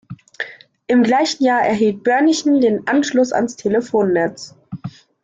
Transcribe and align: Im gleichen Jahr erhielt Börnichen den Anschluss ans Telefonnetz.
Im 0.87 1.03
gleichen 1.03 1.43
Jahr 1.43 1.61
erhielt 1.61 2.03
Börnichen 2.03 2.59
den 2.59 2.87
Anschluss 2.87 3.31
ans 3.31 3.55
Telefonnetz. 3.55 4.55